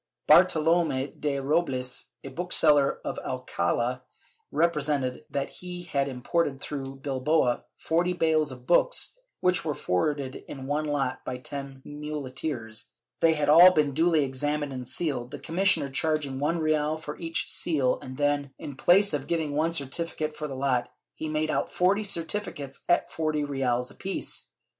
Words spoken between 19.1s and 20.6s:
of giving one certificate for the